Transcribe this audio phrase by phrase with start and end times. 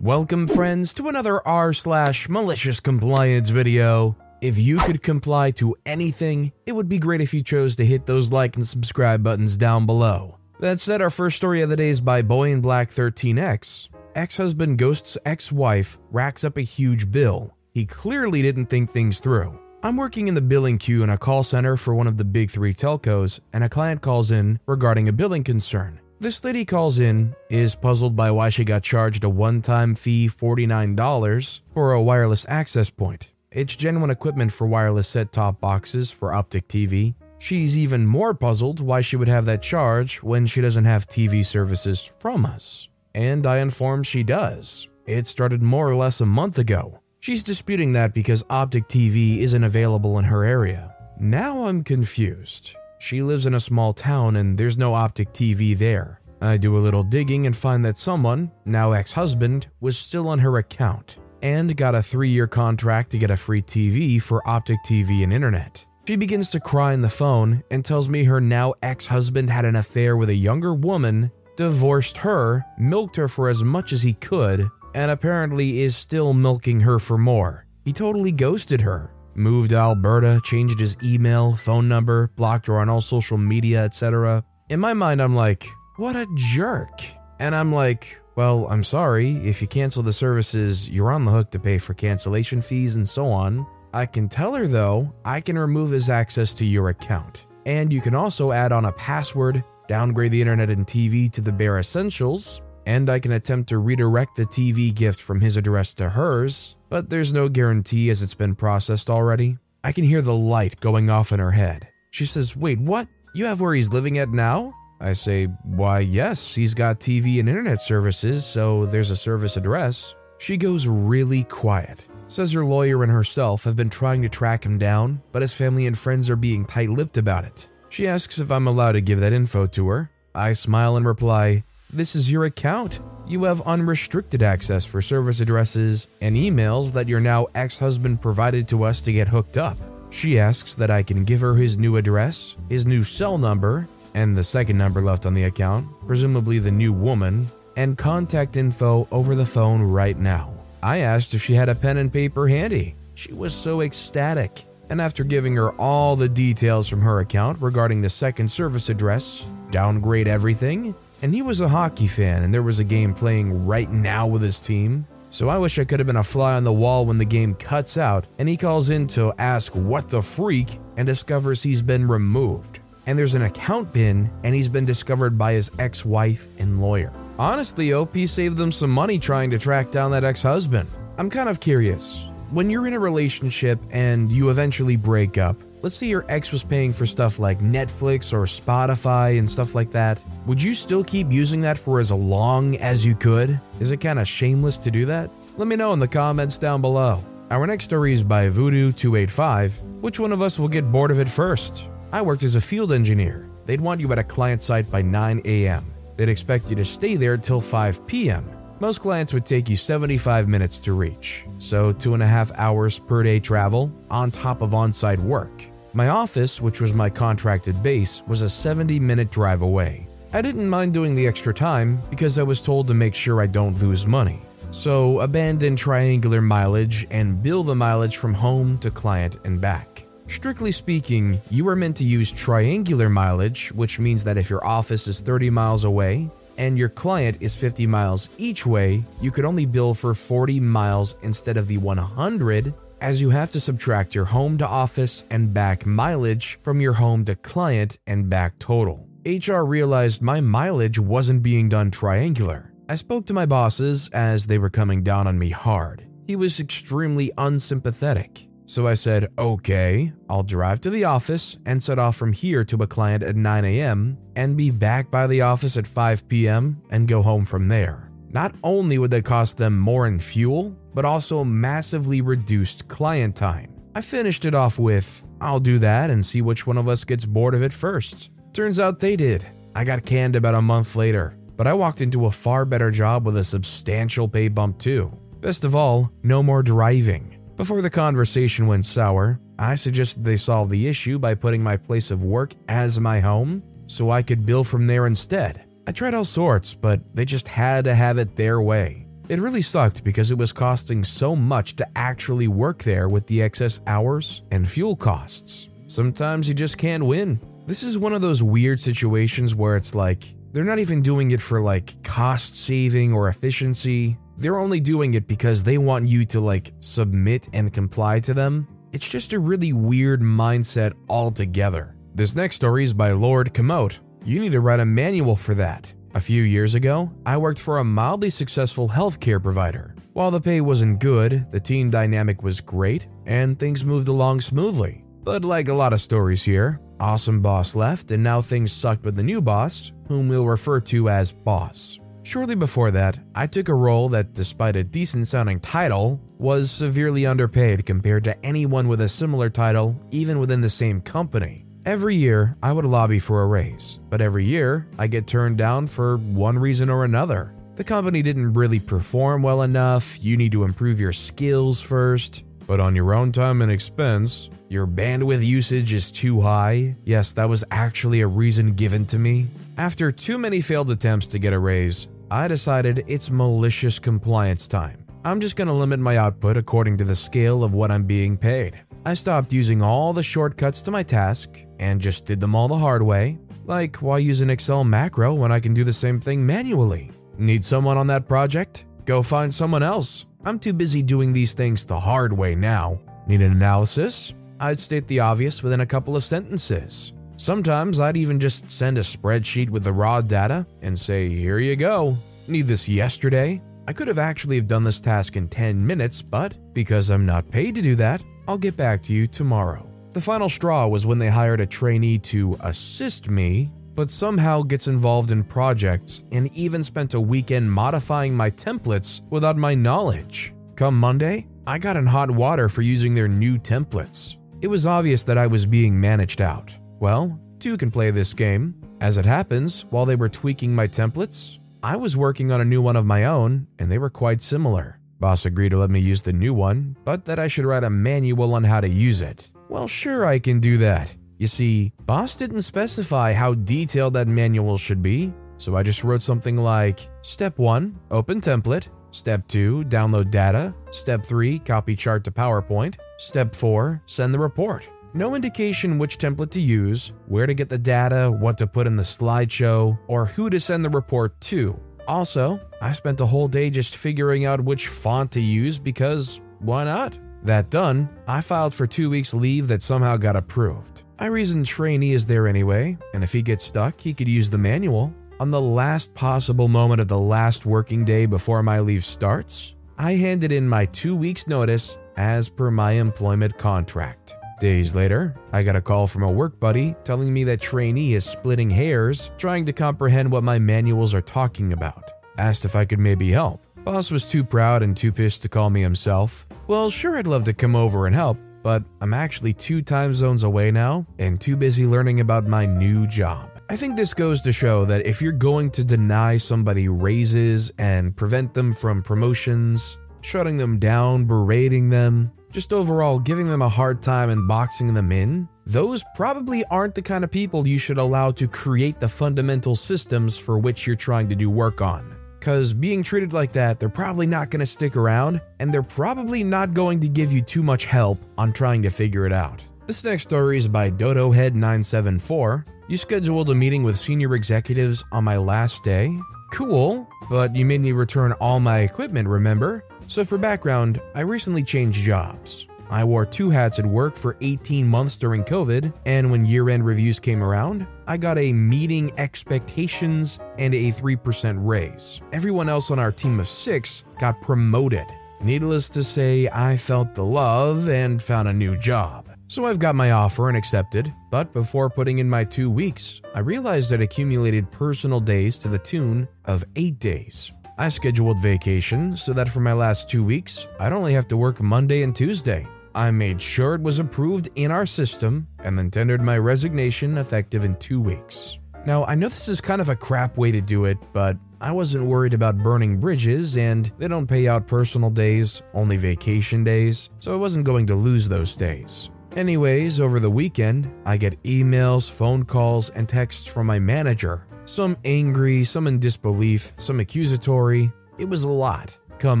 [0.00, 4.16] Welcome, friends, to another r slash malicious compliance video.
[4.40, 8.06] If you could comply to anything, it would be great if you chose to hit
[8.06, 10.38] those like and subscribe buttons down below.
[10.60, 13.88] That said, our first story of the day is by Boy in Black 13X.
[14.14, 17.56] Ex husband Ghost's ex wife racks up a huge bill.
[17.74, 19.58] He clearly didn't think things through.
[19.82, 22.52] I'm working in the billing queue in a call center for one of the big
[22.52, 25.98] three telcos, and a client calls in regarding a billing concern.
[26.20, 30.28] This lady calls in, is puzzled by why she got charged a one time fee
[30.28, 33.28] $49 for a wireless access point.
[33.52, 37.14] It's genuine equipment for wireless set top boxes for Optik TV.
[37.38, 41.46] She's even more puzzled why she would have that charge when she doesn't have TV
[41.46, 42.88] services from us.
[43.14, 44.88] And I inform she does.
[45.06, 46.98] It started more or less a month ago.
[47.20, 50.96] She's disputing that because Optik TV isn't available in her area.
[51.20, 52.74] Now I'm confused.
[52.98, 56.20] She lives in a small town and there's no Optik TV there.
[56.40, 60.40] I do a little digging and find that someone, now ex husband, was still on
[60.40, 64.78] her account and got a three year contract to get a free TV for Optik
[64.84, 65.84] TV and internet.
[66.06, 69.64] She begins to cry on the phone and tells me her now ex husband had
[69.64, 74.14] an affair with a younger woman, divorced her, milked her for as much as he
[74.14, 77.66] could, and apparently is still milking her for more.
[77.84, 82.88] He totally ghosted her moved to Alberta, changed his email, phone number, blocked her on
[82.88, 84.44] all social media, etc.
[84.68, 87.02] In my mind, I'm like, what a jerk.
[87.38, 89.36] And I'm like, well, I'm sorry.
[89.48, 93.08] If you cancel the services, you're on the hook to pay for cancellation fees and
[93.08, 93.66] so on.
[93.92, 97.42] I can tell her, though, I can remove his access to your account.
[97.66, 101.52] And you can also add on a password, downgrade the internet and TV to the
[101.52, 106.08] bare essentials, and I can attempt to redirect the TV gift from his address to
[106.08, 109.58] hers, but there's no guarantee as it's been processed already.
[109.84, 111.88] I can hear the light going off in her head.
[112.10, 113.08] She says, Wait, what?
[113.34, 114.74] You have where he's living at now?
[115.00, 120.14] I say, Why, yes, he's got TV and internet services, so there's a service address.
[120.38, 122.06] She goes really quiet.
[122.28, 125.86] Says her lawyer and herself have been trying to track him down, but his family
[125.86, 127.68] and friends are being tight lipped about it.
[127.88, 130.10] She asks if I'm allowed to give that info to her.
[130.34, 133.00] I smile and reply, This is your account.
[133.26, 138.68] You have unrestricted access for service addresses and emails that your now ex husband provided
[138.68, 139.78] to us to get hooked up.
[140.10, 144.36] She asks that I can give her his new address, his new cell number, and
[144.36, 149.34] the second number left on the account, presumably the new woman, and contact info over
[149.34, 150.52] the phone right now.
[150.82, 152.96] I asked if she had a pen and paper handy.
[153.14, 154.62] She was so ecstatic.
[154.90, 159.42] And after giving her all the details from her account regarding the second service address,
[159.70, 163.90] downgrade everything, and he was a hockey fan and there was a game playing right
[163.90, 165.06] now with his team.
[165.30, 167.54] So I wish I could have been a fly on the wall when the game
[167.54, 172.08] cuts out and he calls in to ask what the freak and discovers he's been
[172.08, 172.80] removed.
[173.06, 177.12] And there's an account pin and he's been discovered by his ex wife and lawyer.
[177.38, 180.88] Honestly, OP saved them some money trying to track down that ex husband.
[181.18, 182.26] I'm kind of curious.
[182.50, 186.64] When you're in a relationship and you eventually break up, let's say your ex was
[186.64, 191.30] paying for stuff like Netflix or Spotify and stuff like that, would you still keep
[191.30, 193.60] using that for as long as you could?
[193.80, 195.30] Is it kind of shameless to do that?
[195.56, 197.24] Let me know in the comments down below.
[197.50, 200.00] Our next story is by Voodoo285.
[200.00, 201.88] Which one of us will get bored of it first?
[202.12, 203.48] I worked as a field engineer.
[203.66, 205.92] They'd want you at a client site by 9 a.m.
[206.16, 208.57] They'd expect you to stay there till 5 p.m.
[208.80, 212.96] Most clients would take you 75 minutes to reach, so two and a half hours
[212.96, 215.64] per day travel on top of on site work.
[215.94, 220.06] My office, which was my contracted base, was a 70 minute drive away.
[220.32, 223.48] I didn't mind doing the extra time because I was told to make sure I
[223.48, 224.40] don't lose money.
[224.70, 230.04] So, abandon triangular mileage and bill the mileage from home to client and back.
[230.28, 235.08] Strictly speaking, you are meant to use triangular mileage, which means that if your office
[235.08, 239.64] is 30 miles away and your client is 50 miles each way, you could only
[239.64, 244.58] bill for 40 miles instead of the 100, as you have to subtract your home
[244.58, 249.08] to office and back mileage from your home to client and back total.
[249.24, 252.72] HR realized my mileage wasn't being done triangular.
[252.88, 256.06] I spoke to my bosses as they were coming down on me hard.
[256.26, 258.47] He was extremely unsympathetic.
[258.68, 262.82] So I said, okay, I'll drive to the office and set off from here to
[262.82, 264.18] a client at 9 a.m.
[264.36, 266.82] and be back by the office at 5 p.m.
[266.90, 268.10] and go home from there.
[268.28, 273.72] Not only would that cost them more in fuel, but also massively reduced client time.
[273.94, 277.24] I finished it off with, I'll do that and see which one of us gets
[277.24, 278.28] bored of it first.
[278.52, 279.46] Turns out they did.
[279.74, 283.24] I got canned about a month later, but I walked into a far better job
[283.24, 285.10] with a substantial pay bump too.
[285.40, 287.37] Best of all, no more driving.
[287.58, 292.12] Before the conversation went sour, I suggested they solve the issue by putting my place
[292.12, 295.64] of work as my home so I could bill from there instead.
[295.84, 299.08] I tried all sorts, but they just had to have it their way.
[299.28, 303.42] It really sucked because it was costing so much to actually work there with the
[303.42, 305.68] excess hours and fuel costs.
[305.88, 307.40] Sometimes you just can't win.
[307.66, 311.42] This is one of those weird situations where it's like they're not even doing it
[311.42, 314.16] for like cost saving or efficiency.
[314.38, 318.68] They're only doing it because they want you to like submit and comply to them.
[318.92, 321.96] It's just a really weird mindset altogether.
[322.14, 323.98] This next story is by Lord Komoot.
[324.24, 325.92] You need to write a manual for that.
[326.14, 329.96] A few years ago, I worked for a mildly successful healthcare provider.
[330.12, 335.04] While the pay wasn't good, the team dynamic was great, and things moved along smoothly.
[335.22, 339.16] But like a lot of stories here, awesome boss left, and now things sucked with
[339.16, 341.98] the new boss, whom we'll refer to as boss.
[342.28, 347.24] Shortly before that, I took a role that, despite a decent sounding title, was severely
[347.24, 351.64] underpaid compared to anyone with a similar title, even within the same company.
[351.86, 355.86] Every year, I would lobby for a raise, but every year, I get turned down
[355.86, 357.54] for one reason or another.
[357.76, 362.78] The company didn't really perform well enough, you need to improve your skills first, but
[362.78, 366.94] on your own time and expense, your bandwidth usage is too high.
[367.06, 369.46] Yes, that was actually a reason given to me.
[369.78, 375.06] After too many failed attempts to get a raise, I decided it's malicious compliance time.
[375.24, 378.78] I'm just to limit my output according to the scale of what I'm being paid.
[379.06, 382.76] I stopped using all the shortcuts to my task and just did them all the
[382.76, 383.38] hard way.
[383.64, 387.10] Like, why use an Excel macro when I can do the same thing manually?
[387.38, 388.84] Need someone on that project?
[389.06, 390.26] Go find someone else.
[390.44, 393.00] I'm too busy doing these things the hard way now.
[393.26, 394.34] Need an analysis?
[394.60, 397.12] I'd state the obvious within a couple of sentences.
[397.38, 401.76] Sometimes I'd even just send a spreadsheet with the raw data and say, here you
[401.76, 402.18] go.
[402.48, 403.62] Need this yesterday?
[403.86, 407.48] I could have actually have done this task in 10 minutes, but because I'm not
[407.48, 409.88] paid to do that, I'll get back to you tomorrow.
[410.14, 414.88] The final straw was when they hired a trainee to assist me, but somehow gets
[414.88, 420.54] involved in projects and even spent a weekend modifying my templates without my knowledge.
[420.74, 424.38] Come Monday, I got in hot water for using their new templates.
[424.60, 426.74] It was obvious that I was being managed out.
[427.00, 428.74] Well, two can play this game.
[429.00, 432.82] As it happens, while they were tweaking my templates, I was working on a new
[432.82, 434.98] one of my own, and they were quite similar.
[435.20, 437.90] Boss agreed to let me use the new one, but that I should write a
[437.90, 439.50] manual on how to use it.
[439.68, 441.14] Well, sure, I can do that.
[441.38, 446.22] You see, Boss didn't specify how detailed that manual should be, so I just wrote
[446.22, 448.88] something like Step 1, open template.
[449.10, 450.74] Step 2, download data.
[450.90, 452.96] Step 3, copy chart to PowerPoint.
[453.18, 454.88] Step 4, send the report.
[455.14, 458.96] No indication which template to use, where to get the data, what to put in
[458.96, 461.80] the slideshow, or who to send the report to.
[462.06, 466.84] Also, I spent a whole day just figuring out which font to use because why
[466.84, 467.18] not?
[467.42, 471.04] That done, I filed for two weeks' leave that somehow got approved.
[471.18, 474.58] I reasoned trainee is there anyway, and if he gets stuck, he could use the
[474.58, 475.14] manual.
[475.40, 480.14] On the last possible moment of the last working day before my leave starts, I
[480.14, 484.34] handed in my two weeks' notice as per my employment contract.
[484.60, 488.24] Days later, I got a call from a work buddy telling me that trainee is
[488.24, 492.10] splitting hairs trying to comprehend what my manuals are talking about.
[492.38, 493.64] Asked if I could maybe help.
[493.84, 496.48] Boss was too proud and too pissed to call me himself.
[496.66, 500.42] Well, sure, I'd love to come over and help, but I'm actually two time zones
[500.42, 503.48] away now and too busy learning about my new job.
[503.70, 508.16] I think this goes to show that if you're going to deny somebody raises and
[508.16, 514.02] prevent them from promotions, shutting them down, berating them, just overall giving them a hard
[514.02, 518.30] time and boxing them in, those probably aren't the kind of people you should allow
[518.32, 522.16] to create the fundamental systems for which you're trying to do work on.
[522.38, 526.44] Because being treated like that, they're probably not going to stick around, and they're probably
[526.44, 529.62] not going to give you too much help on trying to figure it out.
[529.86, 532.64] This next story is by DodoHead974.
[532.88, 536.16] You scheduled a meeting with senior executives on my last day.
[536.50, 539.84] Cool, but you made me return all my equipment, remember?
[540.06, 542.66] So, for background, I recently changed jobs.
[542.90, 546.86] I wore two hats at work for 18 months during COVID, and when year end
[546.86, 552.22] reviews came around, I got a meeting expectations and a 3% raise.
[552.32, 555.06] Everyone else on our team of six got promoted.
[555.42, 559.27] Needless to say, I felt the love and found a new job.
[559.50, 563.38] So I've got my offer and accepted, but before putting in my two weeks, I
[563.38, 567.50] realized I'd accumulated personal days to the tune of eight days.
[567.78, 571.62] I scheduled vacation so that for my last two weeks, I'd only have to work
[571.62, 572.66] Monday and Tuesday.
[572.94, 577.64] I made sure it was approved in our system and then tendered my resignation effective
[577.64, 578.58] in two weeks.
[578.84, 581.72] Now, I know this is kind of a crap way to do it, but I
[581.72, 587.08] wasn't worried about burning bridges, and they don't pay out personal days, only vacation days,
[587.18, 589.08] so I wasn't going to lose those days.
[589.38, 594.44] Anyways, over the weekend, I get emails, phone calls, and texts from my manager.
[594.64, 597.92] Some angry, some in disbelief, some accusatory.
[598.18, 598.98] It was a lot.
[599.20, 599.40] Come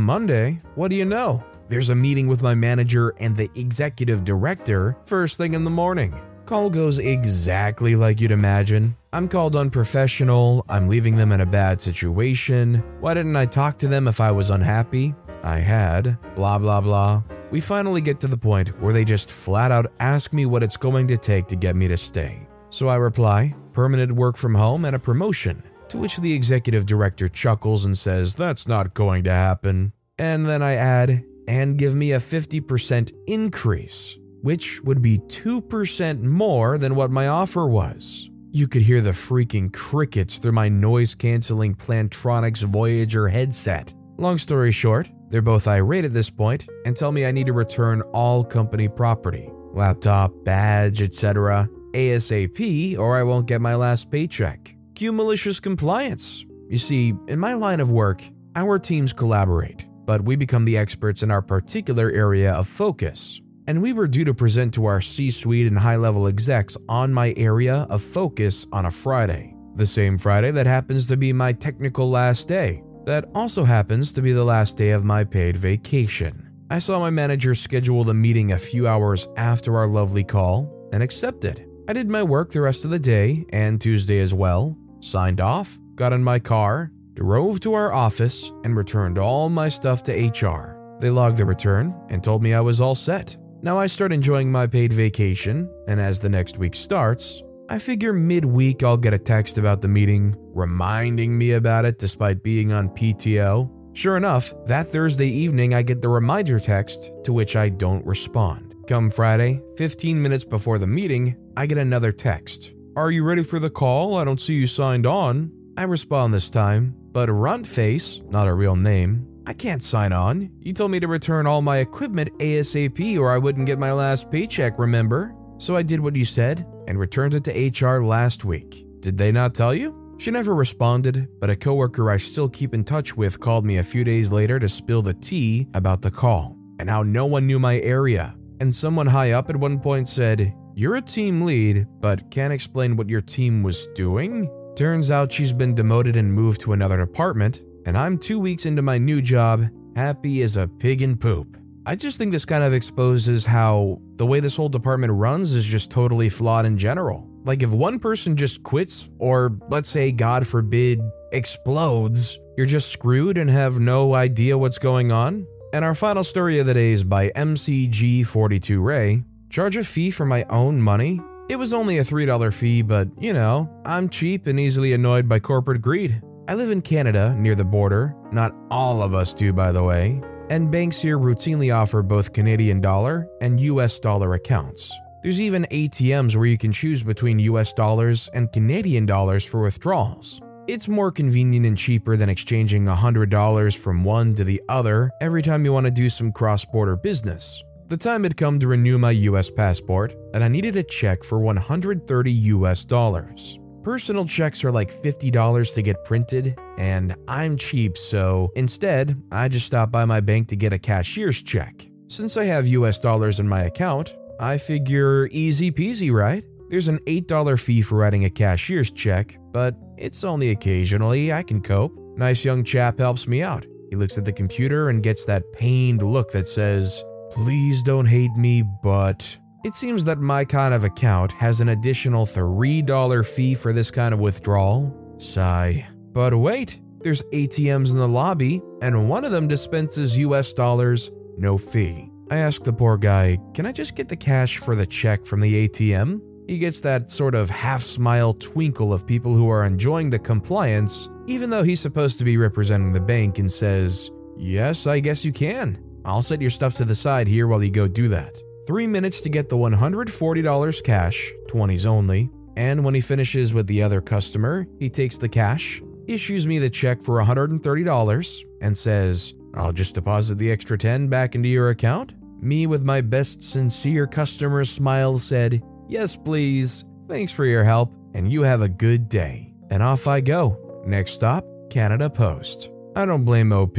[0.00, 1.42] Monday, what do you know?
[1.68, 6.14] There's a meeting with my manager and the executive director first thing in the morning.
[6.46, 8.96] Call goes exactly like you'd imagine.
[9.12, 12.84] I'm called unprofessional, I'm leaving them in a bad situation.
[13.00, 15.16] Why didn't I talk to them if I was unhappy?
[15.42, 17.24] I had, blah blah blah.
[17.50, 20.76] We finally get to the point where they just flat out ask me what it's
[20.76, 22.46] going to take to get me to stay.
[22.70, 25.62] So I reply, permanent work from home and a promotion.
[25.88, 29.92] To which the executive director chuckles and says, That's not going to happen.
[30.18, 36.78] And then I add, and give me a 50% increase which would be 2% more
[36.78, 38.30] than what my offer was.
[38.50, 43.92] You could hear the freaking crickets through my noise canceling Plantronics Voyager headset.
[44.16, 47.52] Long story short, they're both irate at this point and tell me I need to
[47.52, 51.68] return all company property laptop, badge, etc.
[51.92, 54.74] ASAP, or I won't get my last paycheck.
[54.94, 56.44] Cue malicious compliance.
[56.68, 58.22] You see, in my line of work,
[58.56, 63.82] our teams collaborate, but we become the experts in our particular area of focus and
[63.82, 67.34] we were due to present to our C suite and high level execs on my
[67.36, 69.54] area of focus on a Friday.
[69.76, 72.82] The same Friday that happens to be my technical last day.
[73.08, 76.46] That also happens to be the last day of my paid vacation.
[76.68, 81.02] I saw my manager schedule the meeting a few hours after our lovely call and
[81.02, 81.66] accepted.
[81.88, 85.78] I did my work the rest of the day and Tuesday as well, signed off,
[85.94, 90.76] got in my car, drove to our office, and returned all my stuff to HR.
[91.00, 93.38] They logged the return and told me I was all set.
[93.62, 98.14] Now I start enjoying my paid vacation, and as the next week starts, I figure
[98.14, 102.88] midweek I'll get a text about the meeting, reminding me about it despite being on
[102.88, 103.70] PTO.
[103.94, 108.74] Sure enough, that Thursday evening I get the reminder text to which I don't respond.
[108.86, 112.72] Come Friday, 15 minutes before the meeting, I get another text.
[112.96, 114.16] Are you ready for the call?
[114.16, 115.52] I don't see you signed on.
[115.76, 120.50] I respond this time, but Runtface, not a real name, I can't sign on.
[120.60, 124.30] You told me to return all my equipment ASAP or I wouldn't get my last
[124.30, 125.34] paycheck, remember?
[125.58, 128.84] So I did what you said and returned it to HR last week.
[129.00, 130.16] Did they not tell you?
[130.18, 133.84] She never responded, but a coworker I still keep in touch with called me a
[133.84, 137.60] few days later to spill the tea about the call and how no one knew
[137.60, 138.34] my area.
[138.60, 142.96] And someone high up at one point said, You're a team lead, but can't explain
[142.96, 144.50] what your team was doing?
[144.74, 148.82] Turns out she's been demoted and moved to another department, and I'm two weeks into
[148.82, 151.58] my new job, happy as a pig in poop.
[151.88, 155.64] I just think this kind of exposes how the way this whole department runs is
[155.64, 157.26] just totally flawed in general.
[157.44, 161.00] Like, if one person just quits, or let's say, God forbid,
[161.32, 165.46] explodes, you're just screwed and have no idea what's going on.
[165.72, 169.24] And our final story of the day is by MCG42 Ray.
[169.48, 171.22] Charge a fee for my own money?
[171.48, 175.38] It was only a $3 fee, but you know, I'm cheap and easily annoyed by
[175.38, 176.20] corporate greed.
[176.48, 178.14] I live in Canada, near the border.
[178.30, 180.20] Not all of us do, by the way.
[180.50, 184.90] And banks here routinely offer both Canadian dollar and US dollar accounts.
[185.22, 190.40] There's even ATMs where you can choose between US dollars and Canadian dollars for withdrawals.
[190.66, 195.64] It's more convenient and cheaper than exchanging $100 from one to the other every time
[195.64, 197.62] you want to do some cross border business.
[197.88, 201.40] The time had come to renew my US passport, and I needed a check for
[201.40, 203.58] 130 US dollars.
[203.82, 209.66] Personal checks are like $50 to get printed, and I'm cheap, so instead, I just
[209.66, 211.88] stop by my bank to get a cashier's check.
[212.08, 216.44] Since I have US dollars in my account, I figure easy peasy, right?
[216.70, 221.62] There's an $8 fee for writing a cashier's check, but it's only occasionally, I can
[221.62, 221.96] cope.
[222.16, 223.64] Nice young chap helps me out.
[223.90, 228.34] He looks at the computer and gets that pained look that says, Please don't hate
[228.36, 233.72] me, but it seems that my kind of account has an additional $3 fee for
[233.72, 234.94] this kind of withdrawal.
[235.18, 235.86] Sigh.
[236.12, 241.58] But wait, there's ATMs in the lobby, and one of them dispenses US dollars, no
[241.58, 242.10] fee.
[242.30, 245.40] I ask the poor guy, Can I just get the cash for the check from
[245.40, 246.20] the ATM?
[246.46, 251.08] He gets that sort of half smile twinkle of people who are enjoying the compliance,
[251.26, 255.32] even though he's supposed to be representing the bank, and says, Yes, I guess you
[255.32, 255.82] can.
[256.04, 258.38] I'll set your stuff to the side here while you go do that.
[258.68, 263.82] Three minutes to get the $140 cash, 20s only, and when he finishes with the
[263.82, 269.72] other customer, he takes the cash, issues me the check for $130, and says, I'll
[269.72, 272.12] just deposit the extra 10 back into your account.
[272.42, 276.84] Me, with my best sincere customer smile, said, Yes, please.
[277.08, 279.54] Thanks for your help, and you have a good day.
[279.70, 280.82] And off I go.
[280.86, 282.68] Next stop, Canada Post.
[282.94, 283.78] I don't blame OP.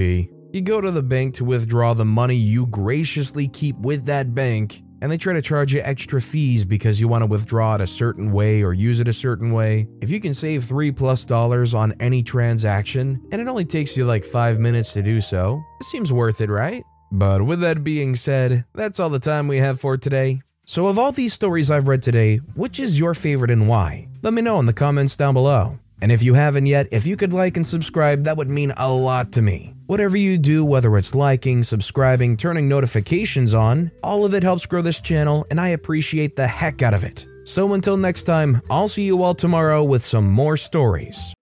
[0.51, 4.82] You go to the bank to withdraw the money you graciously keep with that bank,
[5.00, 7.88] and they try to charge you extra fees because you want to withdraw it a
[7.88, 9.88] certain way or use it a certain way.
[10.01, 14.06] If you can save 3 plus dollars on any transaction, and it only takes you
[14.06, 16.84] like 5 minutes to do so, it seems worth it, right?
[17.12, 20.41] But with that being said, that's all the time we have for today.
[20.65, 24.08] So, of all these stories I've read today, which is your favorite and why?
[24.24, 25.77] Let me know in the comments down below.
[26.01, 28.91] And if you haven't yet, if you could like and subscribe, that would mean a
[28.91, 29.75] lot to me.
[29.88, 34.82] Whatever you do, whether it's liking, subscribing, turning notifications on, all of it helps grow
[34.82, 37.25] this channel, and I appreciate the heck out of it.
[37.44, 41.34] So until next time, I'll see you all tomorrow with some more stories.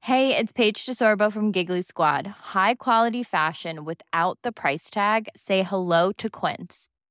[0.00, 2.26] Hey, it's Paige DeSorbo from Giggly Squad.
[2.26, 5.28] High quality fashion without the price tag?
[5.36, 6.88] Say hello to Quince.